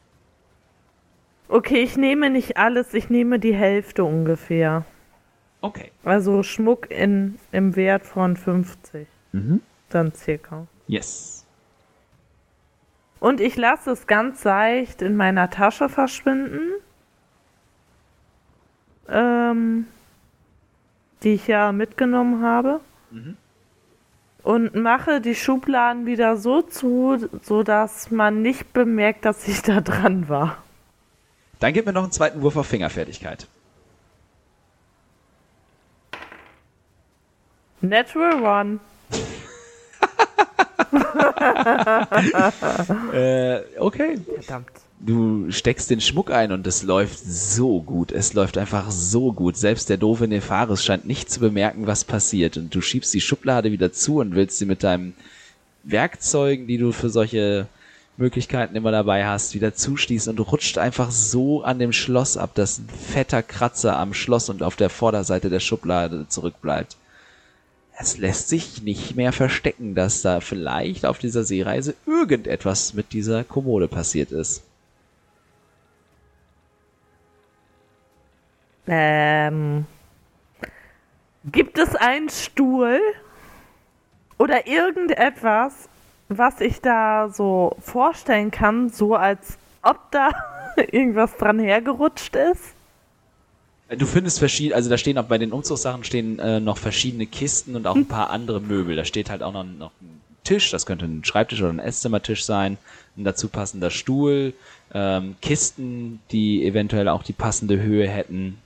[1.50, 4.86] Okay, ich nehme nicht alles, ich nehme die Hälfte ungefähr.
[5.62, 5.92] Okay.
[6.04, 9.08] Also Schmuck in, im Wert von 50.
[9.32, 9.62] Mhm.
[9.90, 10.68] Dann circa.
[10.88, 11.46] Yes.
[13.20, 16.72] Und ich lasse es ganz leicht in meiner Tasche verschwinden.
[19.12, 19.88] Ähm,
[21.24, 22.80] die ich ja mitgenommen habe.
[24.44, 30.30] Und mache die Schubladen wieder so zu, sodass man nicht bemerkt, dass ich da dran
[30.30, 30.58] war.
[31.60, 33.48] Dann gib mir noch einen zweiten Wurf auf Fingerfertigkeit.
[37.82, 38.80] Natural One.
[43.14, 44.20] Äh, okay.
[44.36, 44.72] Verdammt.
[45.02, 48.12] Du steckst den Schmuck ein und es läuft so gut.
[48.12, 49.56] Es läuft einfach so gut.
[49.56, 52.58] Selbst der doofe Nefaris scheint nicht zu bemerken, was passiert.
[52.58, 55.14] Und du schiebst die Schublade wieder zu und willst sie mit deinen
[55.84, 57.68] Werkzeugen, die du für solche
[58.18, 62.80] Möglichkeiten immer dabei hast, wieder zuschließen und rutscht einfach so an dem Schloss ab, dass
[62.80, 66.98] ein fetter Kratzer am Schloss und auf der Vorderseite der Schublade zurückbleibt.
[67.98, 73.46] Es lässt sich nicht mehr verstecken, dass da vielleicht auf dieser Seereise irgendetwas mit dieser
[73.46, 74.64] Kommode passiert ist.
[78.90, 79.86] Ähm,
[81.46, 83.00] gibt es einen Stuhl
[84.38, 85.90] oder irgendetwas,
[86.30, 90.32] was ich da so vorstellen kann, so als ob da
[90.92, 92.74] irgendwas dran hergerutscht ist?
[93.98, 97.76] Du findest verschiedene, also da stehen auch bei den Umzugssachen stehen äh, noch verschiedene Kisten
[97.76, 98.96] und auch ein paar andere Möbel.
[98.96, 102.46] Da steht halt auch noch, noch ein Tisch, das könnte ein Schreibtisch oder ein Esszimmertisch
[102.46, 102.78] sein,
[103.18, 104.54] ein dazu passender Stuhl,
[104.94, 108.60] ähm, Kisten, die eventuell auch die passende Höhe hätten.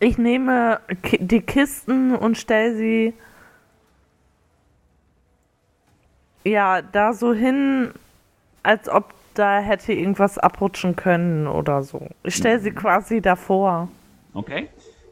[0.00, 0.80] Ich nehme
[1.20, 3.14] die Kisten und stelle sie
[6.44, 7.92] ja da so hin,
[8.62, 12.08] als ob da hätte irgendwas abrutschen können oder so.
[12.22, 13.88] Ich stelle sie quasi davor.
[14.32, 14.68] Okay.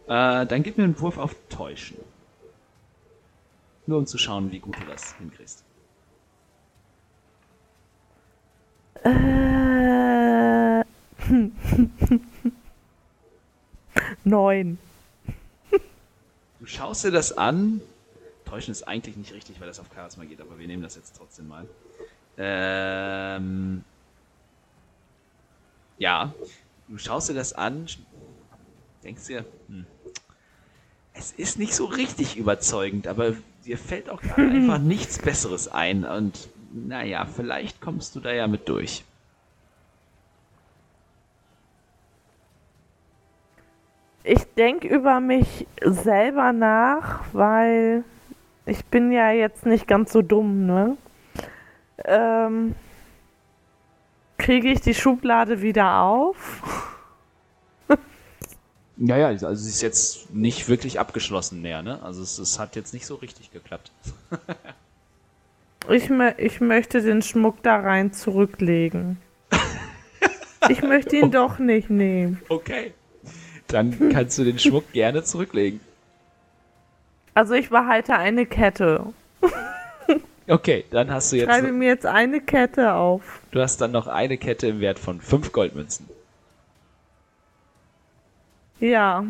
[0.06, 1.98] Äh, dann gib mir einen Wurf auf Täuschen.
[3.86, 5.64] Nur um zu schauen, wie gut du das hinkriegst.
[9.04, 9.10] Äh,
[14.24, 14.78] neun.
[16.60, 17.80] Du schaust dir das an.
[18.44, 21.16] Täuschen ist eigentlich nicht richtig, weil das auf Charisma geht, aber wir nehmen das jetzt
[21.16, 21.66] trotzdem mal.
[22.36, 23.84] Ähm,
[25.98, 26.34] ja,
[26.88, 27.86] du schaust dir das an,
[29.02, 29.86] denkst dir, hm,
[31.14, 33.34] es ist nicht so richtig überzeugend, aber
[33.64, 38.68] dir fällt auch einfach nichts Besseres ein und naja, vielleicht kommst du da ja mit
[38.68, 39.04] durch.
[44.56, 48.04] Denke über mich selber nach, weil
[48.66, 50.96] ich bin ja jetzt nicht ganz so dumm, ne?
[52.04, 52.74] Ähm,
[54.42, 56.62] Kriege ich die Schublade wieder auf?
[58.98, 62.00] Ja, ja, also sie ist jetzt nicht wirklich abgeschlossen näher, ne?
[62.02, 63.90] Also es, es hat jetzt nicht so richtig geklappt.
[65.90, 69.18] Ich, ich möchte den Schmuck da rein zurücklegen.
[70.68, 72.40] Ich möchte ihn doch nicht nehmen.
[72.48, 72.94] Okay.
[73.72, 75.80] Dann kannst du den Schmuck gerne zurücklegen.
[77.34, 79.06] Also ich behalte eine Kette.
[80.48, 81.48] Okay, dann hast du jetzt.
[81.48, 83.40] Schreibe mir jetzt eine Kette auf.
[83.52, 86.08] Du hast dann noch eine Kette im Wert von fünf Goldmünzen.
[88.80, 89.24] Ja.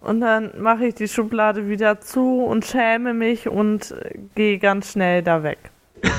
[0.00, 3.94] Und dann mache ich die Schublade wieder zu und schäme mich und
[4.34, 5.58] gehe ganz schnell da weg.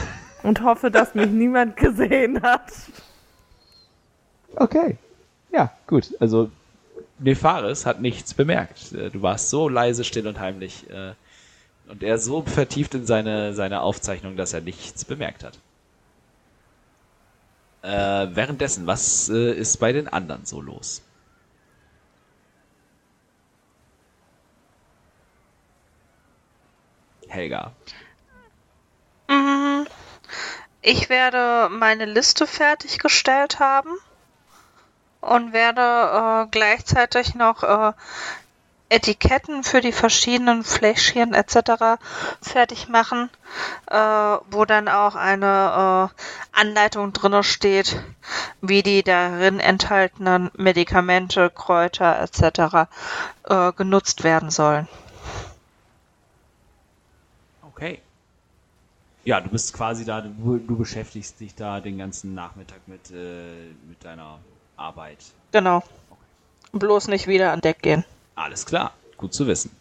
[0.44, 2.70] Und hoffe, dass mich niemand gesehen hat.
[4.58, 4.98] Okay.
[5.54, 6.14] Ja, gut.
[6.20, 6.52] Also
[7.24, 8.92] Nefaris hat nichts bemerkt.
[8.94, 11.14] Äh, Du warst so leise, still und heimlich äh,
[11.88, 15.60] und er so vertieft in seine, seine Aufzeichnung, dass er nichts bemerkt hat.
[17.84, 21.02] Äh, währenddessen, was äh, ist bei den anderen so los?
[27.28, 27.74] Helga.
[29.28, 29.84] Mm,
[30.82, 33.90] Ich werde meine Liste fertiggestellt haben
[35.24, 37.94] und werde äh, gleichzeitig noch äh,
[38.90, 42.00] Etiketten für die verschiedenen Fläschchen etc.
[42.42, 43.30] fertig machen,
[43.90, 48.04] äh, wo dann auch eine äh, Anleitung drin steht,
[48.62, 52.88] wie die darin enthaltenen Medikamente, Kräuter etc.
[53.46, 54.88] Äh, genutzt werden sollen.
[57.64, 58.00] Okay.
[59.26, 63.72] Ja, du bist quasi da, du, du beschäftigst dich da den ganzen Nachmittag mit, äh,
[63.88, 64.40] mit deiner
[64.78, 65.20] Arbeit.
[65.52, 65.84] Genau.
[66.72, 68.04] Bloß nicht wieder an Deck gehen.
[68.36, 69.72] Alles klar, gut zu wissen.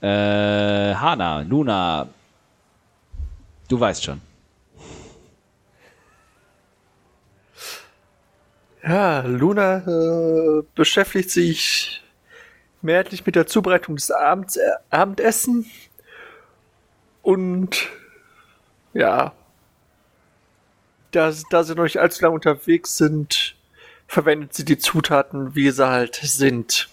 [0.00, 2.08] Äh, Hana, Luna,
[3.68, 4.20] du weißt schon.
[8.82, 12.02] Ja, Luna äh, beschäftigt sich
[12.82, 15.70] mehrheitlich mit der Zubereitung des Abends, äh, Abendessen
[17.22, 17.88] und
[18.94, 19.32] ja,
[21.10, 23.54] da, da sie noch nicht allzu lange unterwegs sind,
[24.10, 26.88] verwendet sie die Zutaten, wie sie halt sind.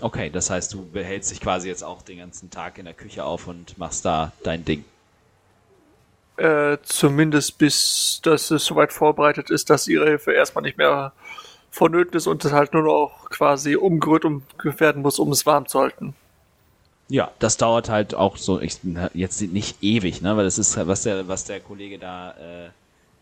[0.00, 3.24] Okay, das heißt, du behältst dich quasi jetzt auch den ganzen Tag in der Küche
[3.24, 4.84] auf und machst da dein Ding.
[6.36, 11.12] Äh, zumindest bis das es soweit vorbereitet ist, dass ihre Hilfe erstmal nicht mehr
[11.72, 15.66] vonnöten ist und es halt nur noch quasi umgerührt um, werden muss, um es warm
[15.66, 16.14] zu halten.
[17.08, 18.78] Ja, das dauert halt auch so, ich,
[19.14, 22.68] jetzt nicht ewig, ne, weil das ist, was der, was der Kollege da, äh,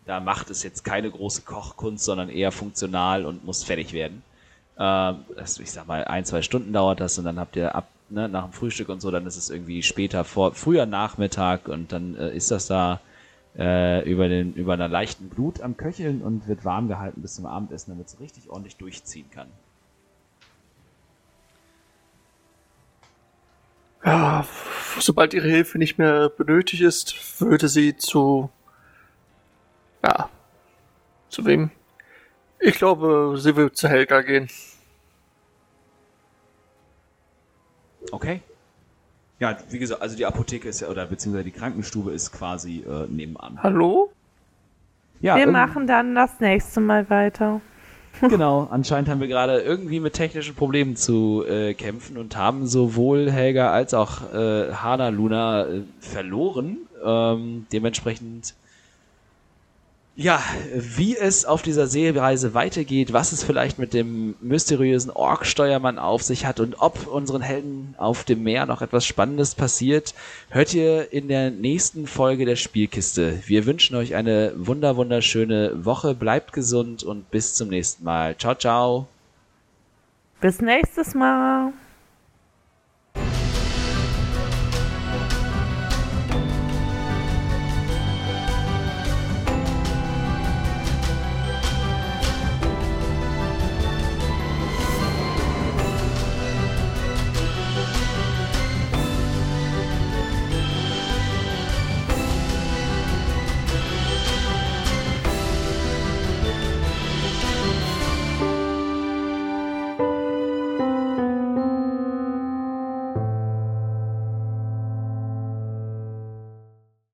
[0.06, 4.22] da macht, ist jetzt keine große Kochkunst, sondern eher funktional und muss fertig werden.
[4.78, 7.88] Ähm, das, ich sag mal, ein, zwei Stunden dauert das und dann habt ihr ab,
[8.10, 11.92] ne, nach dem Frühstück und so, dann ist es irgendwie später vor, früher Nachmittag und
[11.92, 13.00] dann äh, ist das da
[13.56, 17.46] äh, über den, über einer leichten Glut am Köcheln und wird warm gehalten bis zum
[17.46, 19.46] Abendessen, damit es richtig ordentlich durchziehen kann.
[24.04, 24.44] Ja,
[24.98, 28.50] sobald ihre Hilfe nicht mehr benötigt ist, würde sie zu.
[30.04, 30.28] Ja.
[31.30, 31.70] Zu wem?
[32.60, 34.48] Ich glaube, sie wird zu Helga gehen.
[38.12, 38.42] Okay.
[39.40, 43.06] Ja, wie gesagt, also die Apotheke ist ja, oder beziehungsweise die Krankenstube ist quasi äh,
[43.08, 43.58] nebenan.
[43.62, 44.12] Hallo?
[45.20, 47.60] Ja, Wir ähm, machen dann das nächste Mal weiter.
[48.20, 53.28] Genau, anscheinend haben wir gerade irgendwie mit technischen Problemen zu äh, kämpfen und haben sowohl
[53.28, 56.76] Helga als auch äh, Hana Luna äh, verloren.
[57.04, 58.54] Ähm, dementsprechend,
[60.16, 60.40] ja,
[60.72, 66.46] wie es auf dieser Seereise weitergeht, was es vielleicht mit dem mysteriösen Ork-Steuermann auf sich
[66.46, 70.14] hat und ob unseren Helden auf dem Meer noch etwas Spannendes passiert,
[70.50, 73.42] hört ihr in der nächsten Folge der Spielkiste.
[73.46, 78.36] Wir wünschen euch eine wunder wunderschöne Woche, bleibt gesund und bis zum nächsten Mal.
[78.38, 79.08] Ciao, ciao.
[80.40, 81.72] Bis nächstes Mal.